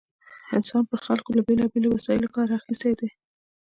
انسان 0.57 0.83
پر 0.89 0.99
خلکو 1.07 1.29
له 1.37 1.41
بېلا 1.47 1.65
بېلو 1.73 1.89
وسایلو 1.95 2.33
کار 2.35 2.47
اخیستی 2.59 2.93
دی. 2.99 3.09